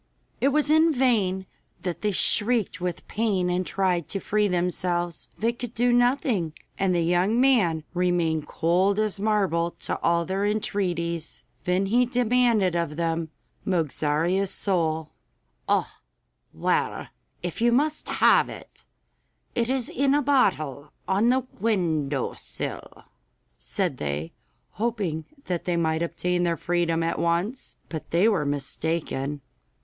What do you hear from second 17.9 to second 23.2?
have it, it is in a bottle on the window sill,'